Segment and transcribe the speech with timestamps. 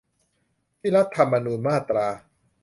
[0.79, 2.07] ที่รัฐธรรมนูญมาตรา